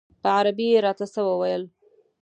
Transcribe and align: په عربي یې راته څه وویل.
په 0.21 0.27
عربي 0.37 0.67
یې 0.73 0.79
راته 0.85 1.05
څه 1.13 1.21
وویل. 1.29 1.63